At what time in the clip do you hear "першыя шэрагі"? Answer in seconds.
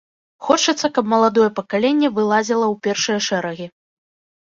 2.89-3.73